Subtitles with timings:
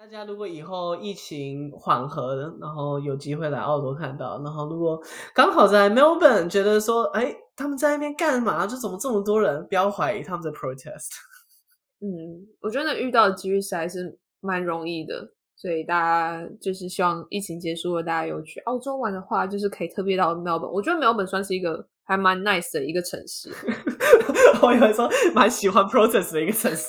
[0.00, 4.98] 大家如果以后疫情缓和了，然后有机会来澳洲看到，然后如果
[5.34, 8.66] 刚好在 Melbourne 觉得说，哎，他们在那边干嘛？
[8.66, 9.62] 就怎么这么多人？
[9.68, 11.10] 不要怀疑他们在 protest。
[12.00, 20.70] 嗯，我觉得遇到的机率实在是蛮容易的，所以大家就是希望疫情结束了，大家有去澳洲玩的话，就是可以特别到 Melbourne。
[20.70, 23.52] 我觉得 Melbourne 算是一个还蛮 nice 的一个城市。
[24.62, 26.88] 我以为说蛮喜欢 protest 的一个城市。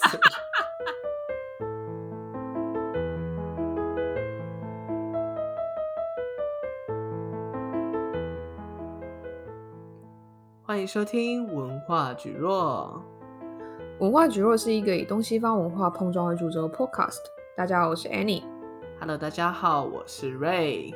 [10.72, 13.04] 欢迎收听文化蒟蒻。
[14.00, 17.20] 文化蒟蒻是一个以东西方文化碰撞为主轴的 podcast。
[17.58, 18.42] 大家好，我是 Annie。
[18.98, 20.96] Hello，大家好，我是 Ray。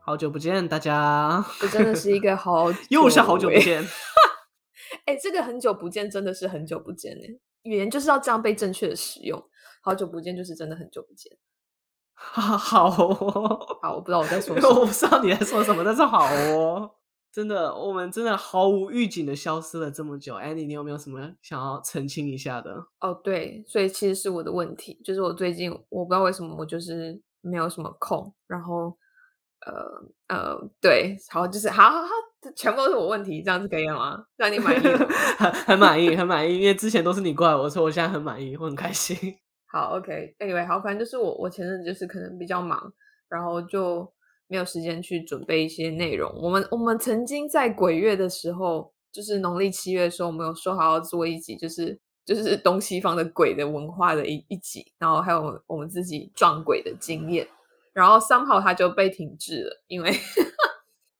[0.00, 1.44] 好久不见，大家。
[1.60, 3.80] 这真的是一个好， 又是好久不见。
[5.06, 7.22] 哎、欸，这个很久不见，真的是很久不见呢。
[7.62, 9.40] 语言就是要这样被正确的使用。
[9.80, 11.38] 好久不见，就是真的很久不见。
[12.20, 16.90] 好， 好哦，好，我不知道我在说什么，我不知道你在说什么，但是好哦，
[17.32, 20.34] 真的，我们真的毫无预警的消失了这么久。
[20.34, 22.74] Annie，你有没有什么想要澄清一下的？
[23.00, 28.96] 哦，对，所以其实是我的问题，就是我最近我不知道为什么我就是没有什么空，然后
[29.64, 32.08] 呃呃，对，好，就是好好好，
[32.56, 34.24] 全部都是我问题，这样子可以了吗？
[34.36, 34.80] 让你满意
[35.38, 39.16] 很，很满意，很满意，因为之前都是你怪我，所以我现在很满意，我很开心。
[39.70, 42.92] 好，OK，Anyway，、好，反正就是我，我前阵子就是可能比较忙，
[43.28, 44.10] 然后就
[44.46, 46.32] 没有时间去准备一些内容。
[46.40, 57.46] 我们我们曾经在鬼月的时候，就是农历七月的时候，我们有说好要做一集，就是就是东西方的鬼的文化的一一集，然后还有我们自己撞鬼的经验，
[57.92, 60.10] 然后 somehow 它就被停滞了，因为。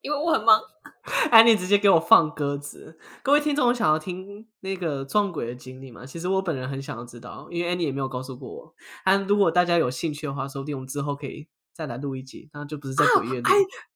[0.00, 0.60] 因为我很忙，
[1.32, 2.98] Annie 直接给我放鸽子。
[3.22, 6.06] 各位听众，想要听那个撞鬼的经历吗？
[6.06, 8.74] 其实我本人很想要知道，因为 Annie 也没有告诉过我。
[9.04, 13.42] 但如果大家有兴趣的话，说不定我们之后可以再来录一集，那就不是在鬼月里。
[13.42, 13.46] Oh,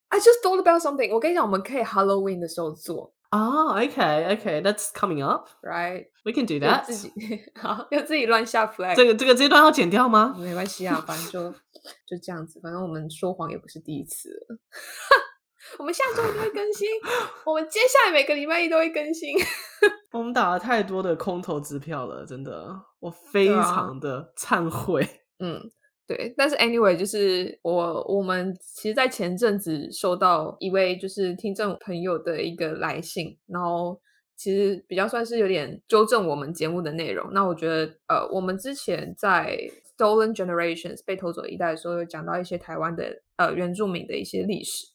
[0.08, 1.12] I I just thought about something。
[1.12, 3.14] 我跟你讲，我们可以 Halloween 的时候做。
[3.30, 6.84] 哦、 oh,，OK，OK，That's、okay, coming up，right？We can do that。
[6.84, 7.10] 自己
[7.58, 8.94] 好， 要自己乱下 flag。
[8.94, 10.36] 这个这个这段要剪掉吗？
[10.38, 12.60] 没关系啊，反正就就这样子。
[12.60, 14.58] 反正我们说谎也不是第一次了。
[15.78, 16.88] 我们下周一定会更新，
[17.44, 19.34] 我们接下来每个礼拜一都会更新。
[20.12, 22.68] 我们打了太多的空头支票了，真的，
[23.00, 25.06] 我非常的忏悔。
[25.40, 25.58] 嗯，
[26.06, 26.32] 对。
[26.36, 33.98] 但是 anyway，就是我我们其实，在前阵子收到一位就是听众朋友的一个来信，然后
[34.36, 37.32] 其实比较算是有点纠正我们节目的内容。
[37.32, 39.58] 那我觉得，呃，我们之前在
[39.96, 44.86] Stolen Generations 被偷走一代的时候，有讲到一些台湾的呃原住民的一些历史。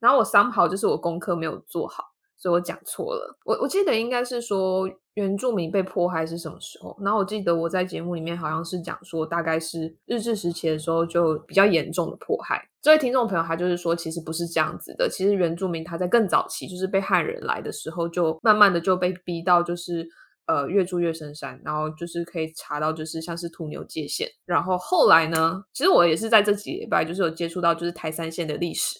[0.00, 2.02] 然后我三跑就是我功课没有做好，
[2.36, 3.38] 所以我讲错了。
[3.44, 6.96] 我我记得应该是说原住民被迫害是什么时候？
[7.02, 12.66] 然后我记得我在节目里面好像是讲说，大概是日治时期的时候就比较严重的迫害。
[12.80, 15.06] 这位听众朋友他就是说，其实不是这样子的。
[15.06, 20.08] 其实原住民他在更早期，就是被汉人来的时候，就慢慢的就被逼到就是
[20.46, 24.26] 呃越住越深山，然后就是可以查到就是像是土牛界线。
[24.46, 28.98] 然后后来呢，其实我也是在这几礼拜就是有接触到就是台三线的历史。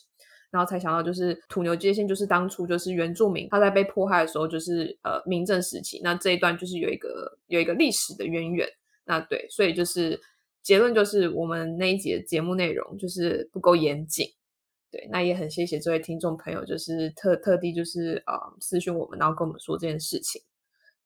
[0.51, 6.01] 然后才想到，就是土牛界线，就是当初就是原住民他在被迫害的时候，就是呃民政时期。
[6.03, 8.69] 那这一段就是有一个有一个历史的渊源。
[9.05, 10.21] 那对，所以就是
[10.63, 14.27] 结论就是我们那一集的节目内容就是不够严谨。
[14.91, 20.43] 对，那也很谢谢这位听众朋友，就是特特地就是呃私讯我们，然后跟我们说这件事情。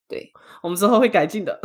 [0.09, 0.31] 对，
[0.63, 1.61] 我们之后会改进的。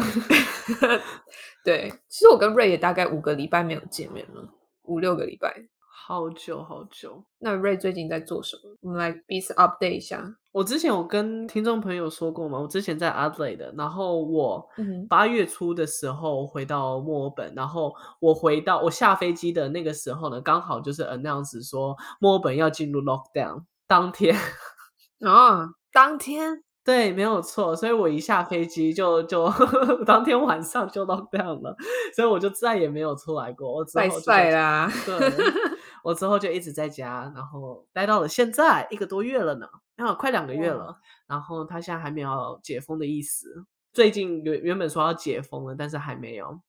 [1.64, 4.50] 对，其实我跟 Ray 也大概五个礼拜没有见面了，
[4.84, 5.68] 五六个礼拜。
[6.10, 8.76] 好久好久，那 Ray 最近在做什么？
[8.82, 10.38] 我们来彼此 update 一下。
[10.52, 14.68] 我之前有跟听众朋友说过嘛，我之前在 Adelaide，然后我
[15.08, 24.36] 八月初的时候回到墨尔本，然后我回到我下飞机的那个时候呢，刚好就是 announce 说墨尔本要进入 lockdown 当天
[25.24, 26.64] 啊、 哦，当天。
[26.84, 29.48] 对，没有错，所以我一下飞机就就
[30.08, 31.76] 当天晚上就 lock down 了，
[32.16, 33.72] 所以我就再也没有出来过。
[33.72, 35.20] 我之后就晒啦，对，
[36.04, 39.68] 我之后就一直在家，然后待到了现在一个多月了呢，
[39.98, 40.98] 啊，快两个月了。
[41.28, 46.60] 然后他现在还没有解封的意思，最近原原本说要解封了，但是还没有。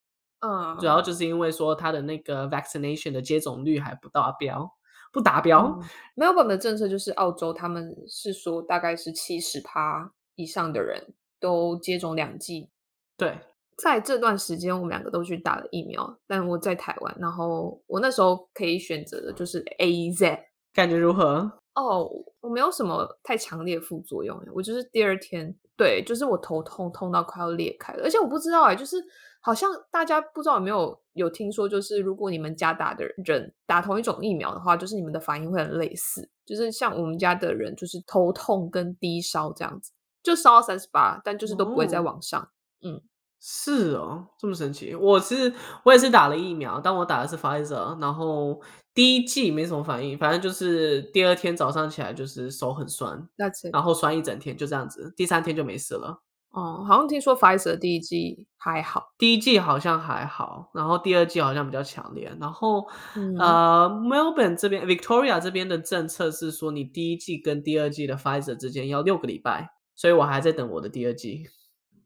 [0.41, 4.77] 嗯，主要就是因为说他的那个 vaccination 的接种率还不达标。
[5.13, 5.77] 不达标。
[6.15, 12.71] Melbourne、嗯、的政策就是澳洲，他们是说大概是七十趴以上的人都接种两剂。
[13.17, 13.37] 对，
[13.83, 20.39] 在这段时间，我们两个都去打了疫苗，但我在台湾，然后我那时候可以选择的就是 AZ，
[20.75, 21.51] 感觉如何？
[21.75, 22.11] 哦，
[22.41, 28.97] 我没有什么太强烈副作用，我就是第二天，对，就是我头痛痛到快要裂开了，而且我不知道哎，就是
[29.41, 39.93] 好像大家不知道有没有有听说，就是如果你们家打的人打同一种疫苗的话，就是你们的反应会很类似，就是像我们家的人就是头痛跟低烧这样子，
[40.23, 42.49] 就烧到三十八，但就是都不会再往上，哦、
[42.83, 43.03] 嗯。
[43.41, 44.95] 是哦，这么神奇。
[44.95, 45.53] 我是
[45.83, 48.61] 我也是打了疫苗，但我打的是 Pfizer，然后
[48.93, 53.27] 第一剂没什么反应，反正就是第二天早上起来就是手很酸
[53.73, 55.13] 然后酸一整天，就这样子。
[55.17, 56.21] 第三天就没事了。
[56.51, 62.37] 哦，好像听说 Pfizer 第一季还好，第一季好像还好，然后第二季好像比较强烈。
[62.41, 71.45] 然后、嗯、呃，Melbourne 这边，Victoria 这边的政策是说，你第一季跟第二季的 Pfizer 之间要六个礼拜，所以我还在等我的第二季。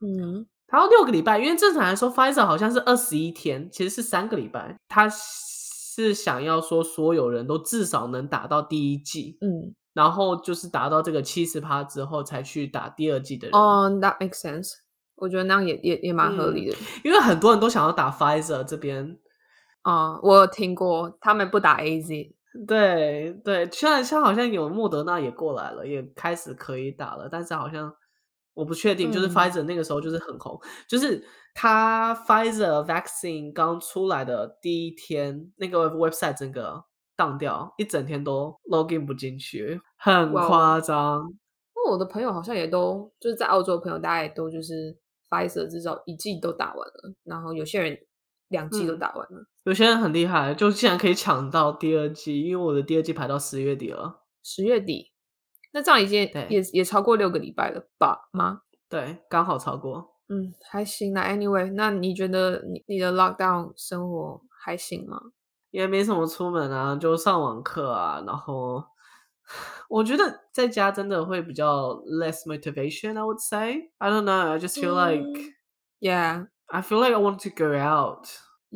[0.00, 0.46] 嗯。
[0.68, 4.74] 然后六个礼拜，因为正常来说，Pfizer 好像是二十一天，其实是三个礼拜。
[4.88, 13.56] 他是想要说所有人都至少能打到第一季，嗯，然后就是达到这个七十趴之后才去打第二季的人。
[13.56, 14.72] 哦、oh,，That makes sense。
[15.14, 19.16] 我觉得那样也也也蛮合理的、嗯，因为很多人都想要打 Pfizer 这边。
[19.82, 22.32] 啊、uh,，我有听过他们不打 AZ。
[22.66, 27.94] 对对，虽然像好像有莫德纳也过来了，也开始可以打了，但是好像。
[28.54, 31.22] 我不确定，就是 Pfizer 那个时候就是很红，嗯、就是
[31.54, 36.84] 他 Pfizer vaccine 刚出来的第一天，那个 website 整个
[37.16, 41.22] 当掉，一整天都 login 不进去，很夸张。
[41.74, 44.96] 那我的朋友好像也都就是在澳洲的朋友，大家也都就是
[45.28, 47.98] Pfizer 至少一季都打完了，然后有些人
[48.48, 55.13] 两季都打完了，嗯，有些人很厉害，就竟然可以抢到第二季，因为我的第二季排到十月底了，十月底。
[55.74, 58.28] 那这样已经也也超过六个礼拜了吧？
[58.32, 58.62] 吗？
[58.88, 60.14] 对，刚好超过。
[60.28, 61.24] 嗯，还行啦。
[61.24, 65.20] Anyway，那你觉得你你的 lockdown 生活还行吗？
[65.72, 68.22] 也没什么出门啊，就上网课啊。
[68.24, 68.84] 然后
[69.88, 73.18] 我觉得在家真的会比较 less motivation。
[73.18, 74.52] I would say I don't know.
[74.52, 75.54] I just feel like
[75.98, 76.46] yeah.
[76.68, 78.28] I feel like I want to go out.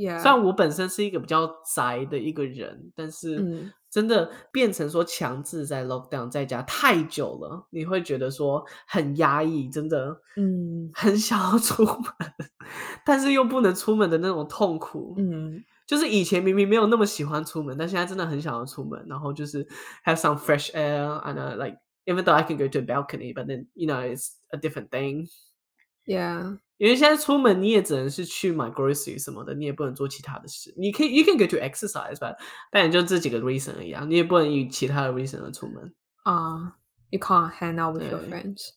[0.05, 3.39] 虽然我本身是一个比较宅的一个人，但是。
[3.39, 12.05] 嗯真的变成说强制在 lockdown 在家太久了，你会觉得说很压抑，真的，嗯，很想要出门，
[13.03, 19.67] 但是又不能出门的那种痛苦，嗯，就是以前明明没有那么喜欢出门，但现在真的很想要出门，然后就是
[20.05, 23.33] have some fresh air and uh, like even though I can go to a balcony,
[23.33, 25.29] but then you know it's a different thing.
[26.05, 26.59] Yeah.
[26.78, 30.74] 因为现在出门你也只能是去买 grocery 什么的，你也不能做其他的事。
[30.78, 32.36] 你可以，you can go to exercise，吧，
[32.72, 35.94] 但也就这几个 reason 而已啊，你也不能以其他的 reason 而出门。
[36.24, 38.70] 啊、uh,，you can't hang out with your friends.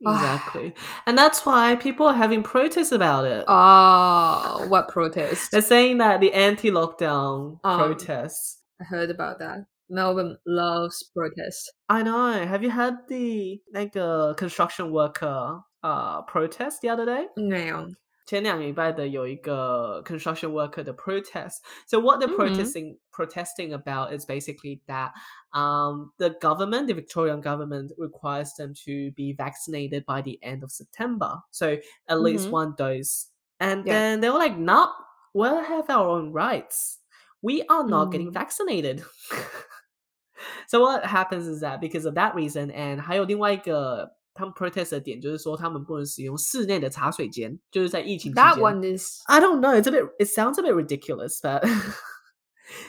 [0.00, 0.74] Exactly,
[1.06, 3.44] and that's why people are having protests about it.
[3.46, 5.48] Oh, what protests?
[5.50, 8.58] They're saying that the anti-lockdown protests.
[8.78, 9.66] Um, I heard about that.
[9.88, 11.70] Melbourne loves protests.
[11.88, 12.44] I know.
[12.44, 15.62] Have you heard the 那个 construction worker?
[15.82, 17.28] Uh, protest the other day?
[17.36, 17.86] 没有。
[18.26, 21.58] 前两个礼拜的有一个 construction worker 的 protest.
[21.86, 23.12] So what they're protesting mm-hmm.
[23.12, 25.12] protesting about is basically that
[25.52, 30.70] um the government, the Victorian government, requires them to be vaccinated by the end of
[30.70, 31.42] September.
[31.50, 32.24] So at mm-hmm.
[32.24, 33.26] least one dose.
[33.60, 33.92] And yeah.
[33.92, 34.90] then they were like, "No,
[35.34, 37.00] we'll have our own rights.
[37.42, 38.12] We are not mm.
[38.12, 39.04] getting vaccinated."
[40.66, 44.16] so what happens is that because of that reason, and 还有另外一个。
[44.33, 48.43] 他们 protest 的点就是说，他们不能使用室内的茶水间，就是在疫情期间。
[48.43, 49.73] That one is I don't know.
[49.79, 50.09] It's a bit.
[50.19, 51.63] It sounds a bit ridiculous, but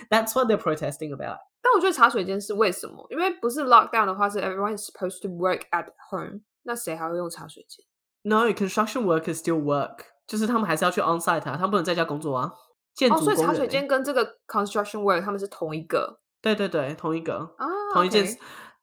[0.08, 1.38] that's what they're protesting about.
[1.62, 3.06] 但我觉得茶水间是为什么？
[3.10, 6.40] 因为不是 lockdown 的话，是 everyone is supposed to work at home。
[6.62, 7.84] 那谁还会用茶水间
[8.22, 12.52] ？No, construction workers still work，就是他们还是要去 on site 啊，他们不能在家工作啊。
[12.94, 16.20] 建筑所以茶水间跟这个 construction work 他们是同一个。
[16.42, 18.34] 对对对，同一个啊，oh, 同一件事。
[18.34, 18.40] Okay.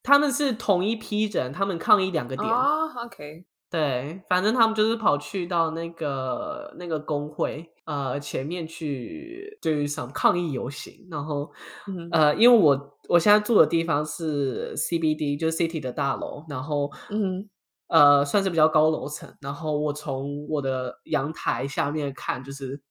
[0.08, 2.50] 他们是同一批人，他们抗议两个点。
[2.50, 11.06] 哦、oh,，OK，对，反正他们就是跑去到那个那个工会呃前面去，就是想抗议游行。
[11.12, 11.52] 然后、
[11.90, 17.50] 嗯、呃，因为我我现在住的地方是 CBD，就是 City 的大楼，然后嗯
[17.90, 19.36] 呃算是比较高楼层。
[19.42, 22.82] 然后我从我的阳台下面看，就是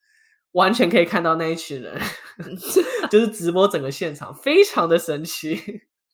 [0.52, 1.98] 完全可以看到那一群人，
[3.10, 5.58] 就是直播整个现场，非常的神奇。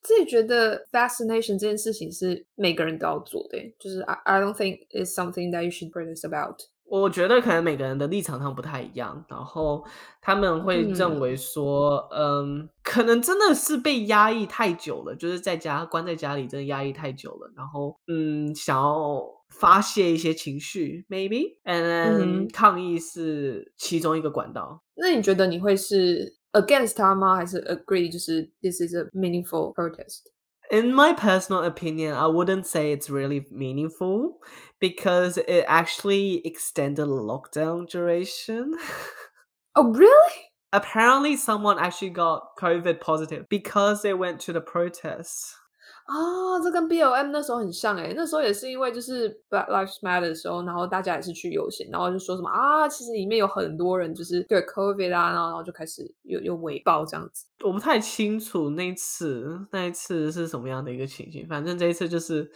[0.02, 6.60] 自己觉得 fascination 这件事情是每个人都要做的，就是 I I don't think it's something that you should protest about。
[6.84, 9.82] 我觉得可能每个人的立场上不太一样，然后
[10.20, 24.82] 他们会认为说，嗯，嗯可能真的是被压抑太久了，就是在家关在家里真的压抑太久了，然后嗯，想要发泄一些情绪，maybe，and then、嗯、抗议是其中一个管道。
[24.96, 26.41] 那你觉得你会是？
[26.53, 27.35] against 他吗？
[27.35, 28.11] 还是 agree？
[28.11, 34.39] 就是 this is a meaningful protest。In my personal opinion, I wouldn't say it's really meaningful
[34.79, 38.73] because it actually extended lockdown duration.
[39.75, 40.51] Oh, really?
[40.73, 45.55] Apparently, someone actually got COVID positive because they went to the protest.
[46.04, 57.46] 啊，这跟 BLM 那时候很像诶，那时候也是因为就是 Black Lives Matter 的时候，然后大家也是去游行，然后就说什么啊，其实里面有很多人就是对 COVID 啊，然后然后就开始有有围爆这样子。
[57.64, 62.50] 我不太清楚那一次那一次是什么样的一个情形，反正这一次就是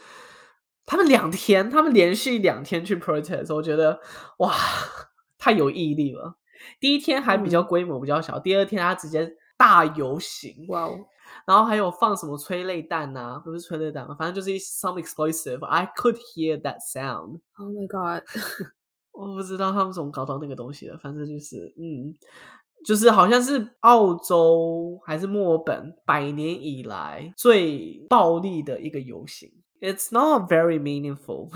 [0.85, 4.00] 他们两天，他们连续两天去 protest，我觉得
[4.38, 4.53] 哇，
[5.38, 6.37] 太有毅力了。
[6.81, 10.99] 第一天还比较规模比较小，嗯、第二天他直接大游行，哇哦！
[11.45, 13.38] 然后还有放什么催泪弹呐、啊？
[13.45, 14.14] 不是催泪弹吗？
[14.19, 15.64] 反正就是 some explosive。
[15.64, 17.40] I could hear that sound.
[17.59, 18.25] Oh my god！
[19.12, 20.97] 我不知道他们怎么搞到那个东西的。
[20.99, 22.14] 反正就是，嗯，
[22.85, 29.50] 就是好像是澳洲还是墨尔本百年以来最暴力的一个游行。
[29.81, 31.50] It's not very meaningful.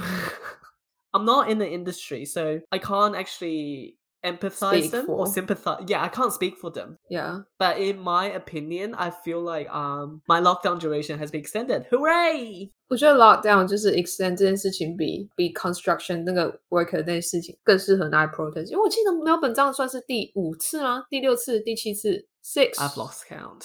[1.13, 3.97] I'm not in the industry, so I can't actually.
[4.24, 5.20] empathize speak them for.
[5.20, 5.84] or sympathize.
[5.88, 6.98] Yeah, I can't speak for them.
[7.10, 7.42] Yeah.
[7.60, 11.86] But in my opinion, I feel like um my lockdown duration has been extended.
[11.92, 12.72] Hooray!
[12.88, 21.06] 我觉得 lockdown 就是 extend 这件事情比比 construction 那个 worker 那件事情更适合拿来 protest，因为我记得没有本账算是第五次吗？
[21.10, 22.28] 第六次、第七次？
[22.44, 22.76] Six.
[22.76, 23.64] I've lost count.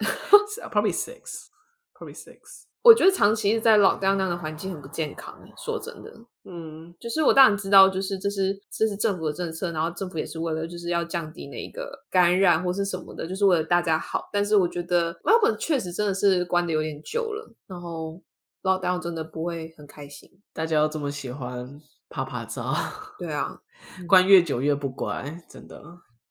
[0.71, 1.47] Probably six.
[1.93, 2.65] Probably six.
[2.82, 5.38] 我觉得长期在 lockdown 那样的环境很不健康。
[5.56, 6.10] 说真的，
[6.44, 14.28] 嗯，就是我当然知道，就是这是这是政府的政策，然后政府也是为了就是要降低那个感染或是什么的，就是为了大家好。
[14.32, 18.20] 但是我觉得 Melbourne 确实真的是关的有点久了，然后
[18.62, 20.30] lockdown 真的不会很开心。
[20.54, 22.74] 大家要这么喜欢啪啪照？
[23.18, 23.60] 对啊，
[24.08, 25.82] 关越久越不乖，真的，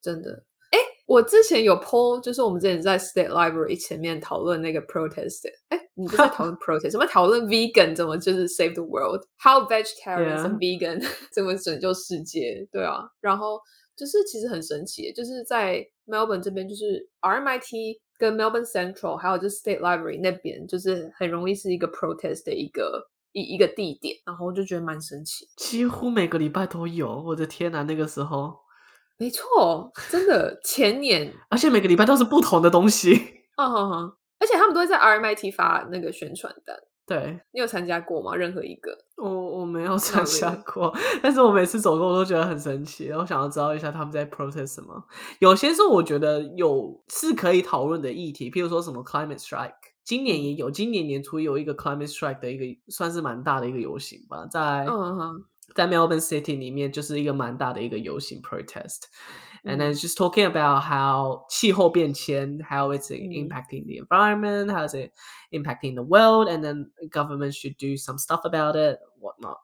[0.01, 0.43] 真的。
[1.09, 13.59] 我之前有 po，就是我们之前在 State Library 前面讨论那个 protest，哎，你不是在讨论 protest，我们讨论 vegan 怎么就是 save the world，how vegetarians and vegan 怎么拯救世界，对啊，然后
[13.95, 28.53] 就是其实很神奇，就是在 Melbourne 这边，就是 RMIT 跟 Melbourne Central，还有就是 State Library 那边，就是很容易是一个 protest 的一个一一个地点，然后我就觉得蛮神奇，几乎每个礼拜都有，我的天哪，那个时候。
[29.19, 33.11] 没错，真的前年，而且每个礼拜都是不同的东西。
[33.57, 36.75] 嗯哼哼，而且他们都会在 RMIT 发那个宣传单。
[37.05, 38.35] 对，你有参加过吗？
[38.35, 38.97] 任何一个？
[39.17, 45.03] 我我没有参加过，但是我每次走过我都觉得很神奇，然后想要知道一下他们在 protest 什么。
[45.39, 49.73] 有些时候我觉得有是可以讨论的议题，譬如说什么 climate strike，
[50.05, 55.43] 今年也有，今年年初有一个 climate strike 的一个算是蛮大的一个游行吧，在嗯哼。
[55.74, 64.86] 在 Melbourne City 里面就是一个蛮大的一个游行 protest，and then just talking about how 气候变迁，how it's impacting the environment, how
[64.86, 65.10] is it
[65.50, 69.58] impacting the world, and then government should do some stuff about it, whatnot.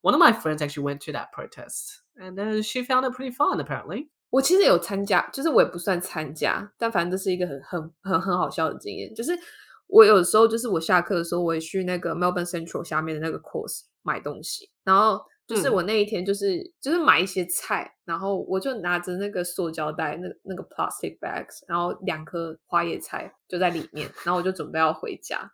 [0.00, 3.30] One of my friends actually went to that protest, and then she found it pretty
[3.30, 3.62] fun.
[3.64, 9.14] Apparently，我其实有参加，就是我也不算参加，但反正这是一个很很很很好笑的经验。
[9.14, 9.38] 就是
[9.86, 15.20] 我有时候就是我下课的时候，我也去那个 Melbourne Central 下面的那个 course 买东西，然后。
[15.47, 25.49] 就是我那一天就是、嗯、就是买一些菜，然后我就拿着那个塑胶袋，那那个 plastic bags，然后两颗花椰菜就在里面，然后我就准备要回家，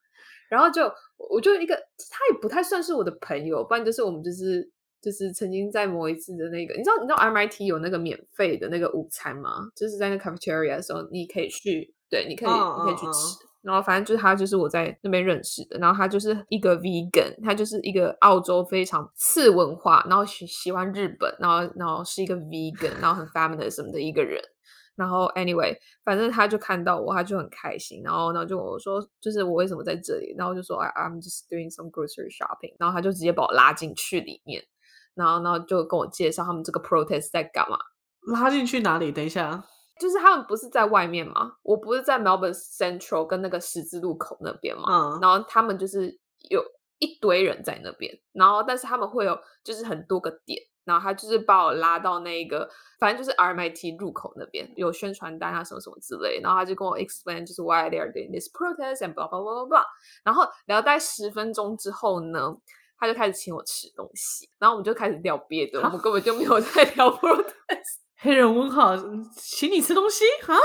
[0.49, 0.91] 然后就
[1.29, 4.67] 我就一个他也不太算是我的朋友，不然就是我们就是
[4.99, 9.69] 就是曾经在某一次的那个，你知道你知道 RMIT 有那个免费的那个午餐吗？
[9.75, 13.07] 就是在那 cafeteria 的时候，你可以去，对，你可以、oh, 你可以去吃。
[13.07, 13.43] Oh, oh.
[13.63, 15.79] 然后反正就是他，就是我在那边认识的。
[15.79, 24.39] 然后他就是一个 vegan，他就是一个澳洲非常次文化，然后喜喜欢日本，然后然后是一个 vegan，然后很 feminism 的一个人。
[24.95, 28.03] 然后 anyway，反正他就看到我，他就很开心。
[28.03, 30.35] 然后然后就我说，就是我为什么在这里？
[30.37, 32.75] 然后就说 I I'm just doing some grocery shopping。
[32.77, 34.61] 然后他就直接把我拉进去里面，
[35.15, 37.77] 然后然后就跟我介绍他们这个 protest 在干嘛。
[38.27, 39.11] 拉进去哪里？
[39.11, 39.63] 等一下。
[40.03, 41.53] 就是他们不是在外面吗？
[41.63, 44.83] 我不是在 Melbourne Central 跟那个十字路口那边嘛？
[44.89, 46.19] 嗯，然后他们就是
[46.49, 46.61] 有
[46.99, 52.69] 一堆人在那边，然后但是他们会有就是很多个点，然后他就是把我拉到那个
[52.99, 59.67] 反正就是 RMIT 入口那边有宣传单啊什么什么之类，然后他就跟我 explain 就是 why they are doing this protest and blah blah blah blah
[59.69, 59.85] blah，
[60.25, 62.57] 然后聊大概十分钟之后呢，
[62.97, 68.02] 他就开始请我吃东西，然后我们就开始聊别的，我们根本就没有在聊 protest。
[68.23, 68.95] 黑人问号，
[69.35, 70.55] 请你吃东西啊？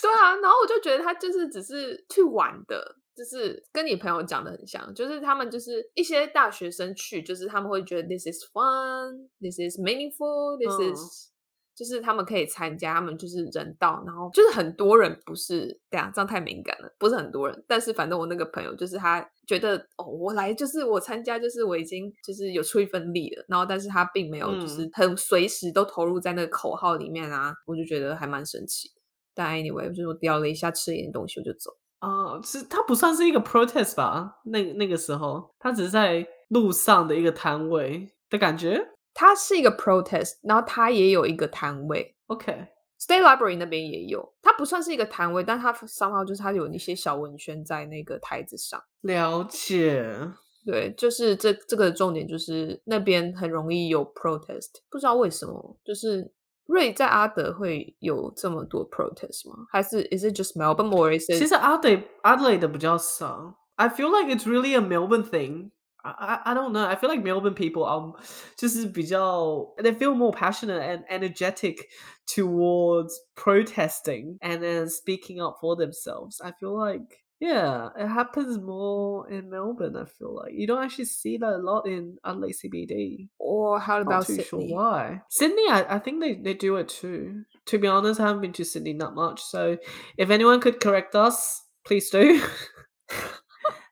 [0.00, 11.31] 对啊，然后我就觉得他就是只是去玩的，就是跟你朋友讲的很像，就是他们就是一些大学生去，就是他们会觉得 this is fun, this is meaningful, this is
[11.74, 28.94] 就是他们可以参加，他们就是人到，然后就是很多人，不是这样，这样太敏感了，不是很多人，但是反正我那个朋友就是他觉得哦，我来就是我参加，就是我已经就是有出一份力了，然后但是他并没有就是很随时都投入在那个口号里面啊，我就觉得还蛮神奇的。
[29.34, 31.70] 但 anyway，就是我叼了一下吃了一点东西，我就走。
[32.00, 34.40] 啊、uh，其实他不算是一个 protest 吧？
[34.44, 38.91] 那那个时候，他只是在路上的一个摊位的感觉。
[39.14, 42.16] 它是一个 protest，然后它也有一个摊位。
[42.26, 48.82] OK，State Library 那边也有，它不算是一个摊位，但它 somehow 就是它有一些小文宣在那个台子上。
[49.02, 50.14] 了解，
[50.64, 56.32] 对，就是这这个重点就是那边很容易有 protest，不知道为什么，就是
[56.66, 59.66] 瑞在阿德会有这么多 protest 吗？
[59.70, 61.38] 还是 is it just Melbourne or is it？
[61.38, 61.90] 其实阿德
[62.22, 63.58] 阿德雷的比较少。
[63.74, 65.70] I feel like it's really a Melbourne thing.
[66.04, 66.86] I, I don't know.
[66.86, 68.12] I feel like Melbourne people are
[68.58, 71.88] just 比较 they feel more passionate and energetic
[72.26, 76.40] towards protesting and then speaking up for themselves.
[76.40, 79.96] I feel like yeah, it happens more in Melbourne.
[79.96, 83.28] I feel like you don't actually see that a lot in Adelaide CBD.
[83.40, 84.44] Or how about Not too Sydney?
[84.44, 85.68] Sure why Sydney?
[85.68, 87.42] I, I think they, they do it too.
[87.66, 89.42] To be honest, I haven't been to Sydney that much.
[89.42, 89.76] So
[90.16, 92.40] if anyone could correct us, please do.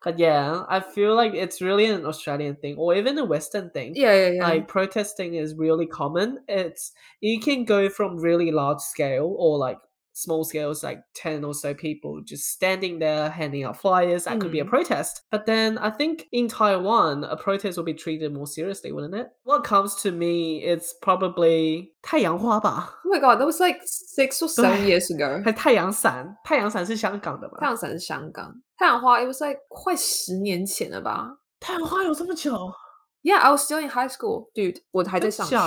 [0.02, 3.92] But yeah, I feel like it's really an Australian thing or even a Western thing.
[3.94, 4.44] Yeah, yeah, yeah.
[4.44, 6.38] Like protesting is really common.
[6.48, 9.78] It's you can go from really large scale or like
[10.19, 14.23] small scales, like 10 or so people just standing there handing out flyers.
[14.23, 14.41] That mm.
[14.41, 14.69] could be a mm.
[14.69, 15.21] protest.
[15.29, 19.27] But then I think in Taiwan, a protest will be treated more seriously, wouldn't it?
[19.43, 22.95] What comes to me, it's probably 太阳花吧.
[23.03, 25.43] Oh my god, that was like six or seven years ago.
[25.51, 27.57] 太阳伞,太阳伞是香港的吧?
[27.59, 31.37] 太阳伞是香港.太阳花 it was like 快十年前了吧?
[31.59, 32.71] 太阳花有这么久?
[33.23, 34.77] Yeah, I was still in high school, dude.
[34.91, 35.57] 我还在上学。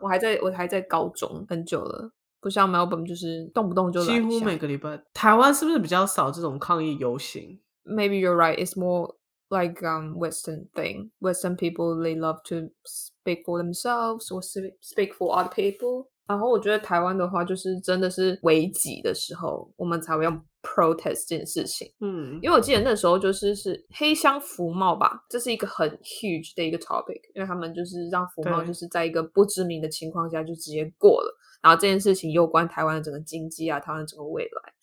[0.00, 2.12] 我还在我还在高中，很久了。
[2.41, 5.01] 不像 Melbourne 就是动不动就，几乎每个礼拜。
[5.13, 8.57] 台湾是不是比较少这种抗议游行？Maybe you're right.
[8.57, 9.15] It's more
[9.49, 11.11] like um Western thing.
[11.19, 16.07] Western people they love to speak for themselves or speak for other people.
[16.27, 21.91] 然后我觉得台湾的话，就是真的是危急的时候，我们才会用 protest 这件事情。
[22.01, 31.37] 嗯，因为我记得那时候就是是黑箱服贸吧，这是一个很 huge 的一个 topic，因为他们就是让服贸就是在一个不知名的情况下就直接过了。
[31.61, 34.73] 然后这件事情攸关台湾的整个经济啊，台湾的整个未来，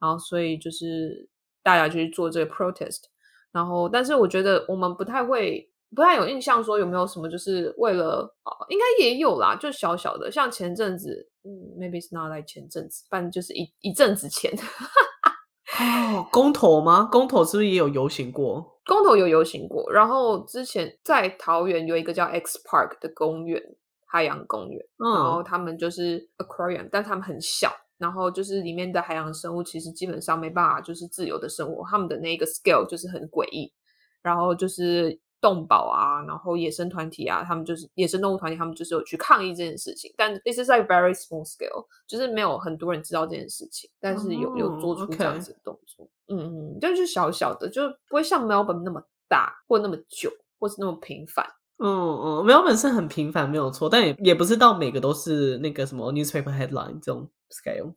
[0.00, 1.28] 然后所以就是
[1.64, 3.00] 大家就去做这个 protest，
[3.50, 14.52] 然后但是我觉得我们不太会，不太有印象说有没有什么就是为了，哦，应该也有啦，就小小的，像前阵子，嗯，maybe it's not like 前阵子，反正就是一一阵子前，
[15.80, 17.08] 哦，公投吗？
[17.10, 18.80] 公投是不是也有游行过？
[18.86, 23.62] 公投有游行过，然后之前在桃园有一个叫 X Park 的公园。
[24.10, 33.70] 海洋公园，嗯，然后他们就是 aquarium，但他们很小，然后就是里面的海洋生物其实基本上没办法就是自由的生活，他们的那个 scale 就是很诡异，
[34.22, 51.46] 然后就是动保啊，然后野生团体啊，他们就是野生动物团体，他们就是有去抗议这件事情，但 this is like very small scale，就是没有很多人知道这件事情，但是有有做出这样子的动作，嗯嗯，就是小小的，就不会像 Melbourne 那么大，或那么久，或是那么频繁。
[51.80, 57.94] 嗯嗯，，Melbourne 是很频繁没有错，但也也不是到每个都是那个什么 newspaper headline 这种 scale。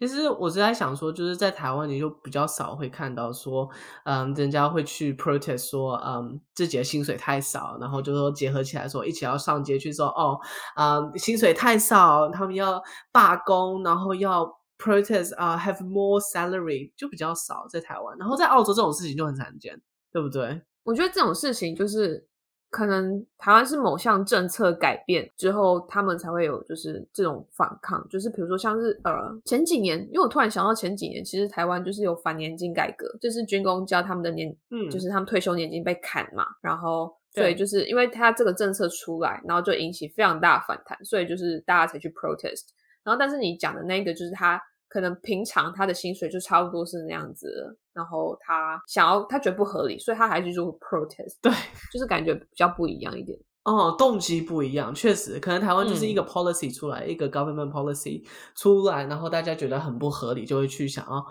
[0.00, 3.68] 其实我是在想说，就是在台湾你就比较少会看到说，
[4.04, 10.40] 嗯，人家会去 protest 说，嗯，自己的薪水太少，然后就说结合起来说一起要上街去说，哦，
[10.76, 12.82] 嗯，薪水太少，他们要
[13.12, 14.46] 罢工，然后要
[14.78, 19.78] protest 啊，uh，have more salary 就比较少在台湾，然后在澳洲这种事情就很常见，
[20.10, 20.62] 对不对？
[20.84, 22.29] 我觉得这种事情就是。
[22.70, 29.12] 可能台湾是某项政策改变之后，他们才会有就是这种反抗，就是比如说像是呃
[29.44, 42.68] 前几年，因为我突然想到前几年，其实台湾就是有反年金改革，就是军工教他们的年，嗯，就是他们退休年金被砍嘛，然后所以就是因为他这个政策出来，然后就引起非常大的反弹，所以就是大家才去 protest，
[43.02, 44.60] 然后但是你讲的那个就是他。
[44.92, 51.36] 可能平常他的薪水就差不多是那样子，然后他想要他觉得不合理，所以他还去做 protest。
[51.42, 51.52] 对，
[51.92, 53.38] 就是感觉比较不一样一点。
[53.64, 61.24] 哦，动机不一样，确实，可能台湾就是一个 policy 出来，嗯、一个 government policy 出来，然后大家觉得很不合理，就会去想要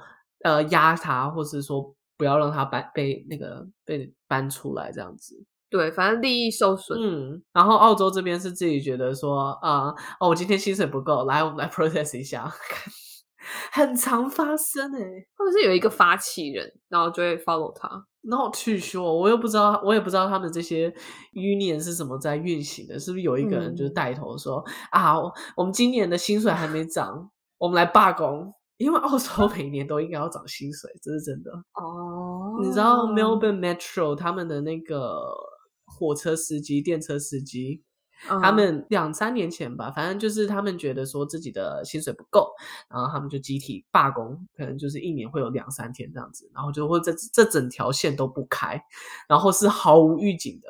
[0.43, 5.43] 呃压他，或是说不要让他搬被那个被搬出来这样子。
[5.71, 6.99] 对，反正利益受损。
[7.01, 12.51] 嗯，然后澳洲这边是自己觉得说啊、呃，哦，我今天薪水不够，来，我们来 protest 一下。
[13.71, 18.05] 很常发生哎、欸，或者是有一个发起人，然后就会 follow 他。
[18.21, 20.93] Not too sure，我又不知道，我也不知道他们这些
[21.33, 25.15] union 是怎么在运行的，是不是有一个人就是带头说、嗯、啊，
[25.55, 31.51] 我们今年的薪水还没涨，我们来罢工，因为澳洲每年都应该要涨薪水，这是真的。
[31.75, 35.33] 哦，你知道 Melbourne Metro 他们的那个
[35.85, 37.83] 火车司机、电车司机。
[38.27, 42.51] 他们两三年前吧，反正就是他们觉得说自己的薪水不够，
[42.89, 48.81] 然后他们就集体罢工，可能就是一年会有两三天这样子，然后就会这这整条线都不开，
[49.27, 50.69] 然后是毫无预警的。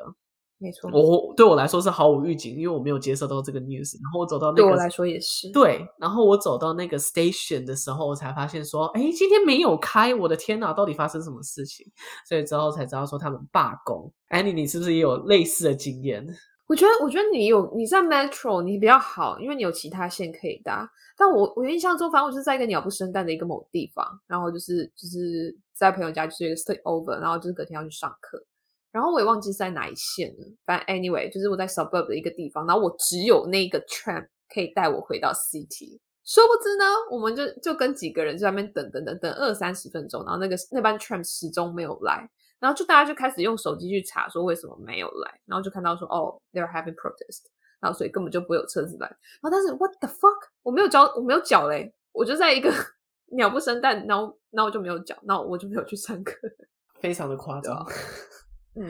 [0.62, 3.94] 没错，我对我来说是毫无预警，因为我没有接受到这个 news。
[4.02, 5.50] 然后我走到那个，对我来说也是。
[5.52, 11.90] 对，然后我走到那个 station 的时候，我才发现说，哎，今天没有开，我的天哪，到底发生什么事情？
[12.28, 14.12] 所以之后才知道说他们罢工。
[14.28, 16.26] Annie，你是不是也有类似的经验？
[16.70, 20.88] 我觉得，我觉得你有你在 Metro 你比较好，因为你有其他线可以搭。
[21.16, 28.40] 但我我印象中，反正我是在一个鸟不生蛋的一个某地方，然后就是就是在朋友家，就是一个 stay over，然后就是隔天要去上课，
[28.92, 30.46] 然后我也忘记在哪一线了。
[30.64, 35.98] 反正 anyway，就是我在 suburb 的一个地方，然后我只有那个 tram 可以带我回到 city。
[36.24, 42.30] 殊不知呢，我们就就跟几个人在那边等等等等二三十分钟，然后那个那班 tram 始终没有来。
[42.60, 47.46] 然后就大家就开始用手机去查，说为什么没有来，然后就看到说哦，they're having protest，
[47.80, 49.08] 然后所以根本就不会有车子来。
[49.08, 52.70] 然后但是 what the fuck，我没有脚，我没有脚嘞，我就在一个
[53.32, 56.34] 鸟不生蛋，然后然后我就没有脚，然后我就没有去上课，
[57.00, 57.84] 非常的夸张。
[58.76, 58.86] 嗯，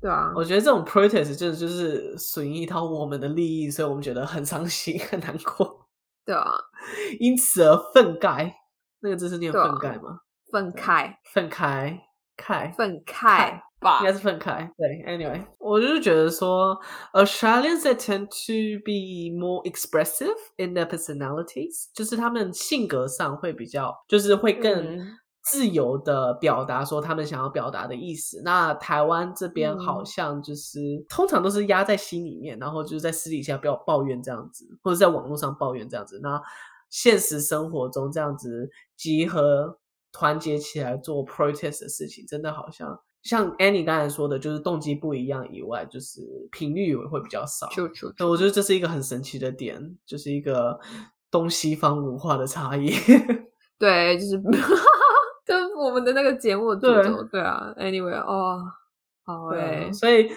[0.00, 5.86] 对啊， 我觉得这种 protest 就就是损益到我们的利益，所以我们觉得很伤心很难过。
[6.24, 6.50] 对啊，
[7.20, 8.52] 因此而愤慨，
[9.00, 10.20] 那个字是念愤慨吗？
[10.50, 12.00] 愤慨，愤慨。
[12.40, 14.66] 慨愤慨吧，应该是愤慨。
[14.76, 16.78] 对，Anyway，我就是觉得说
[17.12, 24.98] ，Australians they tend to be more expressive in their personalities，就是他们性格上会比较，就是会更
[25.42, 28.40] 自由的表达说他们想要表达的意思。
[28.40, 36.18] 嗯、那台湾这边好像就是、嗯、通常都是压在心里面，然后就是在私底下不要抱怨这样子，或者在网络上抱怨这样子。
[36.22, 36.40] 那
[36.88, 39.79] 现实生活中这样子集合。
[40.12, 46.20] 团结起来做 protest 的事情，真的好像像 Annie 刚才说的，就是动机不一样以外，就是
[46.50, 47.68] 频率也会比较少。
[47.68, 50.78] 就就，我觉得这是一个很神奇的点，就是一个
[51.30, 52.90] 东西方文化的差异。
[53.78, 54.40] 对，就是
[55.44, 57.74] 跟 我们的那个节目的节奏，对啊。
[57.78, 58.62] Anyway，哦，
[59.24, 60.30] 好诶，所以。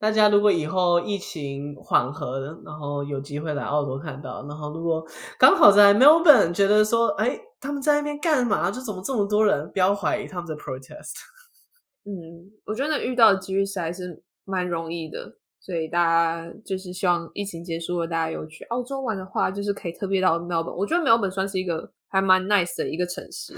[0.00, 5.04] 大家如果以后疫情缓和，然后有机会来澳洲看到，然后如果
[5.40, 8.70] 刚好在 Melbourne 觉得说，哎，他们在那边干嘛？
[8.70, 9.70] 就怎么这么多人？
[9.72, 11.14] 不要怀疑他们在 protest。
[12.06, 20.74] 嗯，我觉得遇到的几率实在是蛮容易的，所以大家就是希望疫情结束了，大家有去澳洲玩的话，就是可以特别到 Melbourne。
[20.74, 23.54] 我觉得 Melbourne 算是一个还蛮 nice 的一个城市。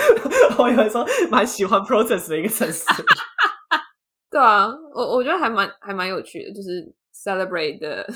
[0.58, 2.84] 我以为说蛮喜欢 protest 的一个城市。
[4.30, 8.06] 对啊，我我觉得还蛮还蛮有趣的，就是 celebrate the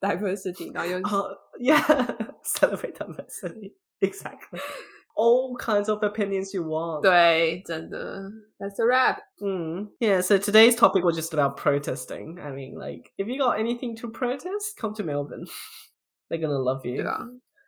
[0.00, 2.94] diversity，然后又、uh, yeah，celebrate
[4.01, 7.01] diversity，exactly。All kinds of opinions you want。
[7.01, 9.17] 对，真的，That's a wrap。
[9.39, 12.39] 嗯，Yeah。So today's topic was just about protesting.
[12.39, 15.45] I mean, like, if you got anything to protest, come to Melbourne.
[16.29, 17.03] They're gonna love you。
[17.03, 17.27] 对啊，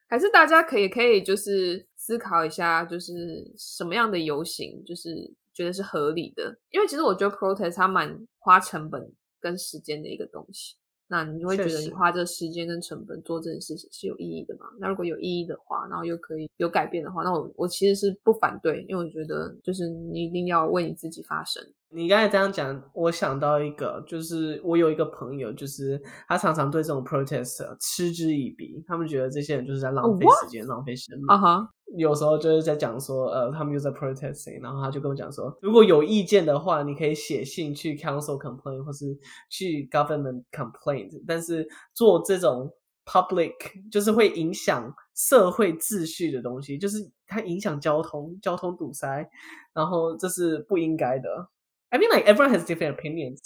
[0.10, 5.34] 还是大家可以可以就是思考一下，就是什么样的游行，就是。
[5.56, 10.76] 觉得是合理的，因为其实我觉得 protest 它蛮花成本跟时间的一个东西。
[11.11, 14.67] 那你就会觉得你花这时间跟成本做这件事情是有意义的嘛？
[14.79, 21.63] 那如果有意义的话，然后又可以有改变的话，那我我其实是不反对，因为我觉得就是你一定要为你自己发声。
[21.91, 31.27] 你刚才这样讲，我想到一个，就是我有一个朋友，就是他常常对这种 protest 嗤之以鼻，他们觉得这些人就是在浪费时间、oh, 浪费生命。
[31.29, 31.69] 啊哈、uh-huh.
[31.97, 39.07] 有时候就是在讲说，呃，他们又在 protesting，然后他就跟我讲说，如果有意见的话，你可以写信去 council complaint 或是
[39.49, 42.71] 去 government complaint，但是做这种
[43.07, 43.55] public
[43.91, 49.27] 就是会影响社会秩序的东西，就是它影响交通，交通堵塞，
[49.73, 51.49] 然后这是不应该的。
[51.89, 53.39] I mean, like everyone has different opinions.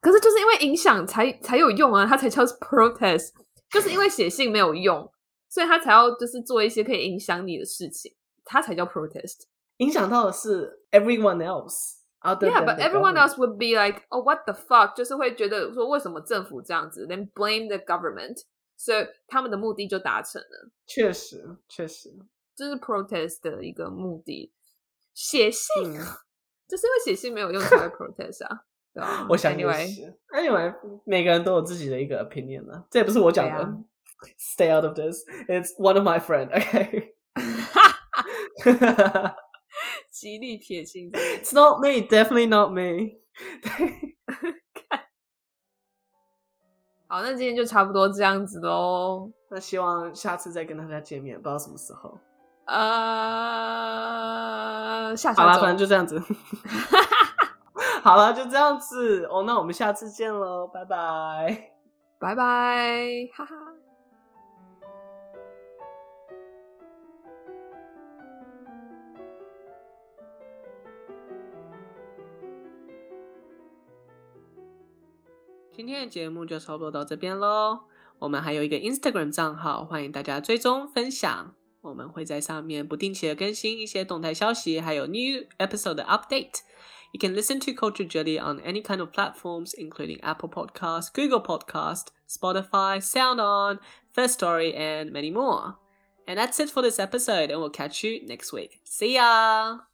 [0.00, 3.30] 可是就是因为影响才才有用啊，它才叫 protest，
[3.70, 5.08] 就是因为写信没有用，
[5.58, 9.40] 所以他才要就是做一些可以影响你的事情，他才叫 protest。
[9.78, 11.96] 影响到的是 everyone else.
[12.22, 14.94] Yeah, but everyone else would be like, oh, what the fuck？
[14.94, 18.44] 就是会觉得说为什么政府这样子，then blame the government，
[18.76, 20.70] 所以他们的目的就达成了。
[20.86, 22.14] 确实，确实，
[22.54, 24.52] 这是 protest 的一个目的。
[25.12, 25.98] 写信。
[25.98, 26.06] 嗯
[26.68, 28.60] 就是因为写信没有用才会 protest 啊，
[28.92, 29.26] 对吧？
[29.30, 30.02] 我想也是。
[30.28, 33.64] Anyway，每个人都有自己的一个 opinion 呢，这也不是我讲的。
[34.18, 35.24] 啊、Stay out of this.
[35.48, 36.50] It's one of my friend.
[36.50, 37.14] Okay.
[40.10, 41.10] 极力撇清。
[41.12, 43.20] It's not me, definitely not me
[43.62, 44.16] 对。
[47.06, 49.30] 好，那今天就差不多这样子喽。
[49.50, 52.18] 那希望下次再跟大家见面，不知道什么时候。
[52.66, 52.76] 呃，
[55.16, 56.20] 下下好了，反正就这样子。
[58.04, 59.44] 好了，就这样子哦。
[59.44, 61.70] 那我们下次见喽，拜拜，
[62.18, 63.54] 拜拜，哈哈。
[75.77, 77.79] 今天的节目就差不多到这边喽。
[78.19, 81.55] 我们还有一个 Instagram 账号，欢迎大家追踪分享。
[81.81, 90.19] 我们会在上面不定期的更新一些动态消息，还有 new episode 的 update。You can listen to Culture Jelly on any kind of platforms, including
[90.21, 93.79] Apple Podcast, Google Podcast, Spotify, SoundOn,
[94.11, 95.75] First Story, and many more.
[96.25, 98.79] And that's it for this episode, and we'll catch you next week.
[98.85, 99.86] See ya!